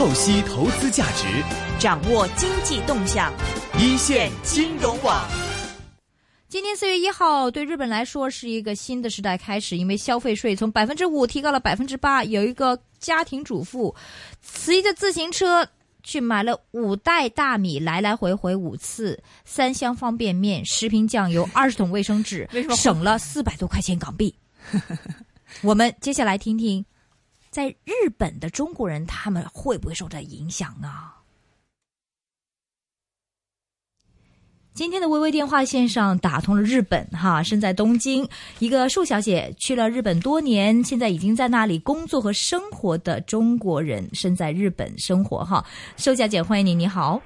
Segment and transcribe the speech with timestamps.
[0.00, 1.26] 透析投资价值，
[1.78, 3.30] 掌握经济动向，
[3.78, 5.28] 一线金融网。
[6.48, 12.24] 今天四月一号，对日本来说是一个新的时代开始，因为消费税从百分之五提高了百分之八。
[12.24, 13.94] 有一个家庭主妇
[14.40, 15.68] 骑着自行车
[16.02, 24.34] 去买了五袋大米，来来回回五次，三箱方便面，十瓶酱油， 二十桶卫生纸，省了四百多块钱港币。
[25.60, 26.82] 我们接下来听听。
[27.50, 31.16] 在日本的中国人，他们会不会受到影响啊？
[34.72, 38.26] 今天的微微电话线上打通了日本哈，身在东京，
[38.60, 45.62] 一个树小姐去了日本多年，现在已经在那里工作和生活的中国人，身在日本生活哈。
[45.96, 47.20] 树小姐，欢迎你，你好。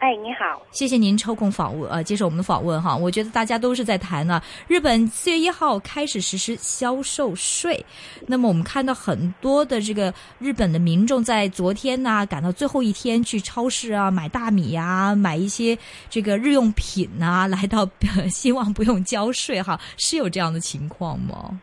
[0.00, 2.96] 哎，你好，谢谢您抽空访问，呃，接受我们的访问哈。
[2.96, 7.84] 我觉得大家都是在谈呢，日本四月一号开始实施销售税，
[8.26, 15.76] 那么我们看到很多的这个日本的民众在昨天呢赶到最后一天去超市啊买大米呀，买一些
[16.08, 17.86] 这个日用品呐，来到
[18.30, 21.60] 希望不用交税哈，是有这样的情况吗？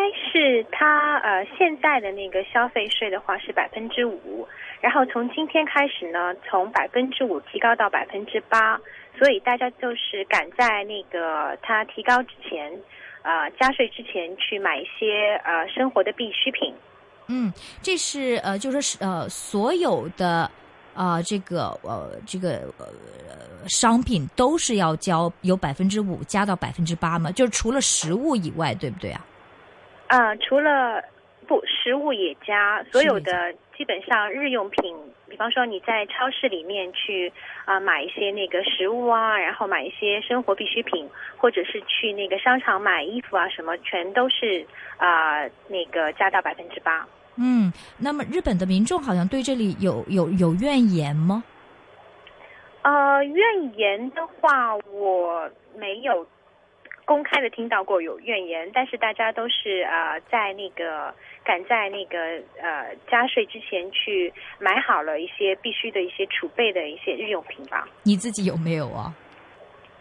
[0.00, 4.48] 应该是他呃现在的那个消费税的话是百分之五，
[4.80, 8.80] 然后从今天开始呢，从百分之五提高到百分之八，
[9.18, 12.72] 所以大家就是赶在那个它提高之前，
[13.22, 16.74] 呃加税之前去买一些呃生活的必需品。
[17.26, 20.50] 嗯，这是呃就说是呃所有的
[20.94, 22.86] 啊这个呃这个呃
[23.68, 29.24] 商品都是要交有百分之五加到百分之八嘛，就是除了食物以外，对不对啊？
[30.10, 31.00] 啊，除了
[31.46, 34.92] 不食物也加，所有的基本上日用品，
[35.28, 37.32] 比方说你在超市里面去
[37.64, 44.66] 啊买一些那个食物啊，然后买一些生活必需品，或者是去那个商场买衣服啊，什么全都是
[44.96, 47.06] 啊那个加到百分之八。
[47.36, 51.44] 嗯，那么日本的民众好像对这里有有有怨言吗？
[52.82, 56.26] 呃，怨言的话，我没有。
[57.10, 61.12] 公开的听到过有怨言，但是大家都是啊，在那个
[61.42, 67.88] 赶在那个呃加税之前去买好了一些必须的一些储备的一些日用品吧。
[68.04, 69.12] 你自己有没有啊？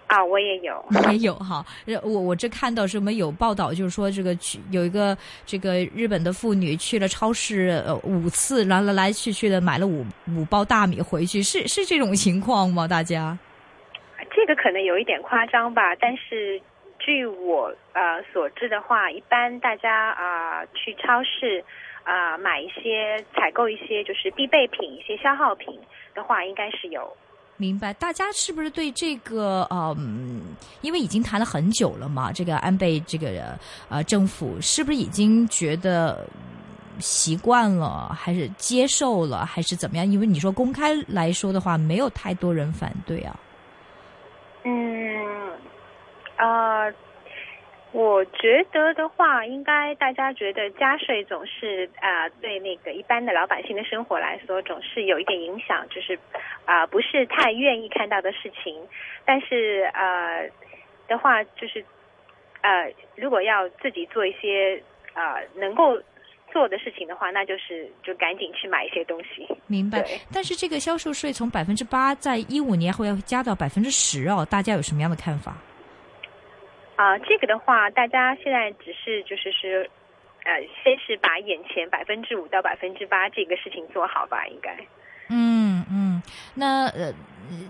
[0.05, 1.65] 啊，我也有，也有哈。
[2.03, 5.17] 我我这看到什么有报道，就是说这个去有一个
[5.47, 12.87] 这个日本的妇女去了超市呃五次，来来来去去的买了五五包大米回去，是是这种情况吗？
[12.87, 13.35] 大家？
[14.29, 16.61] 这个可能有一点夸张吧，但是。
[16.99, 21.63] 据我呃所知的话，一般大家啊去超市
[22.03, 25.79] 啊买一些采购一些就是必备品、一些消耗品
[26.13, 27.11] 的话，应该是有。
[27.57, 33.57] 明白，大家是不是对这个嗯，因为已经谈了很久了嘛，这个安倍这个
[33.89, 36.25] 呃政府是不是已经觉得
[36.99, 40.09] 习惯了，还是接受了，还是怎么样？
[40.09, 43.37] 因为你说公开来说的话，没有太多人反对啊。
[44.63, 45.09] 嗯。
[46.37, 46.47] 呃，
[47.91, 56.17] 我觉得的话，应该大家觉得加税总是啊，对那个一般的老百姓的生活来说，总是有一点影响，就是
[56.65, 58.75] 啊，不是太愿意看到的事情。
[59.25, 60.47] 但是呃
[61.07, 61.83] 的话，就是
[62.61, 64.79] 呃，如果要自己做一些
[65.13, 65.99] 啊能够
[66.51, 69.47] 做的事情的话，那就是就赶紧去买一些东西。
[69.65, 70.05] 明白。
[70.31, 75.57] 但是这个销售税从百分之八，在一五年后要加到百分之十哦，大家有什么样的看法？
[76.99, 79.89] 啊，这个的话，大家现在只是就是是，
[80.43, 84.75] 呃，先是把眼前百分之五到百分之八这个事情做好吧，应该。
[85.29, 86.21] 嗯嗯，
[86.53, 87.13] 那呃，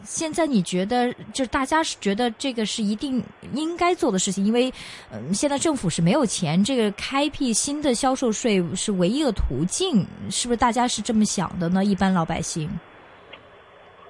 [0.02, 3.24] 现在你觉得，就是大家是觉得这个是一定
[3.54, 4.74] 应该做的事情，因为
[5.14, 10.58] 嗯，现在政府是没有钱，这个开辟新的销售税是唯一的途径，是不是？
[10.58, 11.86] 大家是这么想的呢？
[11.86, 12.68] 一般老百姓？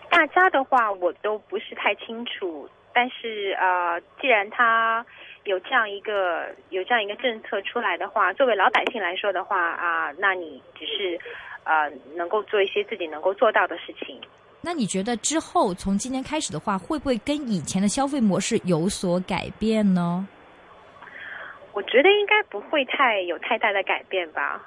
[0.10, 2.70] 大家的话，我都不是太清楚。
[3.00, 5.06] 但是呃，既然他
[5.46, 11.18] 有这样一个有这样一个政策出来的话，作为老百姓来说的话啊，那你只是
[11.64, 14.20] 呃能够做一些自己能够做到的事情。
[14.60, 20.28] 那你觉得之后从今年开始的话，会不会跟以前的消费模式有所改变呢？
[21.72, 24.62] 我觉得应该不会太有太大的改变吧。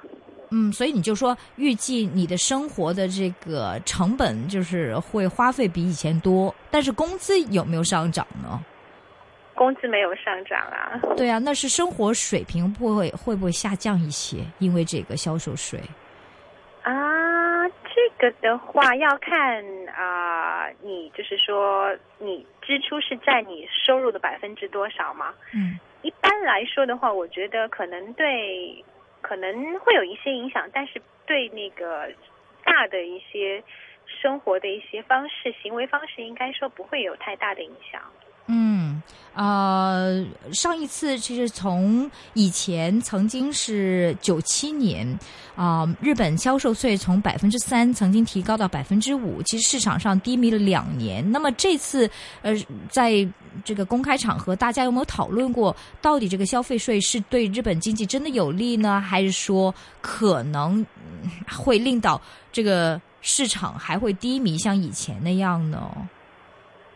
[0.52, 8.60] 嗯，所以你就说预计你的生活的这个成本就是会花费比以前多，但是工资有没有上涨呢？
[9.54, 11.00] 工资没有上涨啊。
[11.16, 14.44] 对啊，那是生活水平不会会不会下降一些？
[14.58, 15.80] 因为这个销售税
[16.82, 25.32] 啊，这个的话要看啊，你就是说你支出是占你收入的百分之多少嘛？
[25.54, 28.84] 嗯，一般来说的话，我觉得可能对。
[29.22, 32.10] 可能会有一些影响，但是对那个
[32.64, 33.62] 大的一些
[34.06, 38.02] 生活的一些方式、行为方式，应该说不会有太大的影响。
[39.34, 45.18] 嗯，呃，上一次其实从以前曾经是九七年
[45.54, 51.30] 啊、日本销售税从百分之三曾经提高到百分之五，其实市场上低迷了两年。
[51.30, 52.54] 那么这次呃，
[52.90, 53.26] 在
[53.64, 60.84] 这个公开场合，大家有没有讨论过，到底这个消费税是对日本经济真的有利呢，还是说可能
[61.50, 62.20] 会令到
[62.50, 65.90] 这个市场还会低迷，像以前那样呢？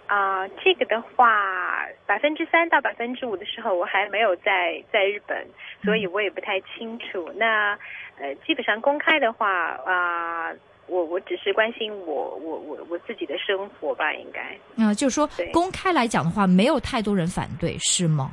[0.06, 5.46] 啊、这个的话，百分之三到百分之五的时候，我还没有在在日本，
[5.82, 7.30] 所以我也不太清楚。
[7.34, 7.76] 那
[8.18, 9.48] 呃，基本上公开的话
[9.84, 10.52] 啊、
[10.86, 14.40] 我我只是关心我我我我自己的生活吧，应该。
[14.82, 18.30] 啊、就是说公开来讲的话，没有太多人反对，是吗？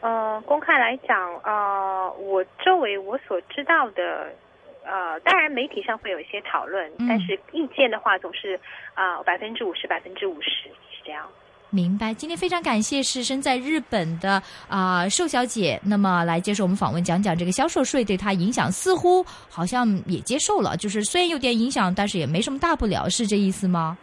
[0.00, 4.32] 呃，公开来讲，呃，我周围我所知道的，
[4.84, 8.58] 呃，当然媒体上会有一些讨论，嗯但是意见的话总是
[8.94, 10.50] 啊百分之五十百分之五十
[10.90, 11.26] 是这样。
[11.72, 12.12] 明白。
[12.12, 23.96] 今天非常感谢是身在日本的啊、寿小姐，那么来接受我们访问，讲讲这个销售税对她影响，似乎好像也接受了，就是虽然有点影响，但是也没什么大不了，是这意思吗？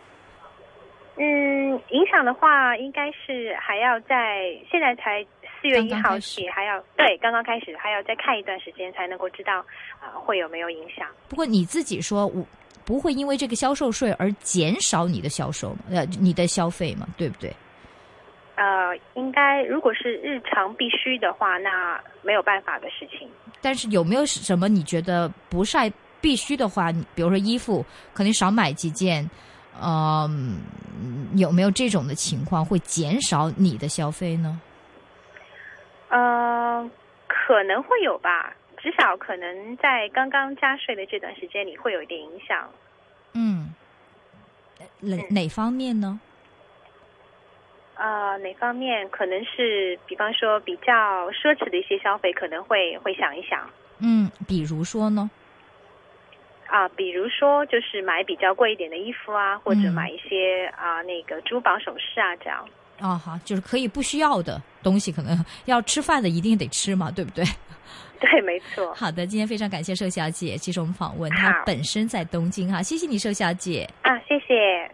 [1.19, 5.25] 嗯，影响的话，应该是还要在现在才
[5.61, 9.59] 四月一号起，还要对刚刚开始，还要再看一段时间才能够知道
[9.99, 11.07] 啊、会有没有影响。
[11.27, 12.45] 不过你自己说，我
[12.85, 17.53] 不会因为这个销售税而减少你的销售，呃，你的消费嘛，对不对？
[18.55, 23.29] 呃，应该如果是日常必须的话，那没有办法的事情。
[23.61, 29.29] 但是有没有什么你觉得不晒必须的话，你比如说衣服，可能少买几件，
[29.81, 30.59] 嗯、
[31.35, 34.59] 有没有这种的情况会减少你的消费呢？
[36.09, 36.89] 呃，
[37.27, 42.69] 可能会有吧，至少可能在刚刚加税的这段时间里会有一点影响。
[43.33, 43.73] 嗯，
[45.01, 46.19] 哪哪方面呢？
[47.95, 53.69] 呃，哪方面可能是，比方说比较奢侈的一些消费，可能会会想一想
[53.99, 55.29] 嗯，比如说呢？
[56.67, 62.67] 啊、比如说就是买比较贵一点的衣服啊，或者嗯买一些啊、那个珠宝首饰啊，这样。
[62.99, 67.45] 啊哈，就是可以不需要的东西，可能 要吃饭的一定得吃嘛，对不对？
[68.19, 68.93] 对，没错。
[68.97, 73.87] 好的，今天非常感谢寿小姐接受我们访问，她本身在东京哈，谢谢你，寿小姐。
[74.01, 74.85] 啊，谢谢。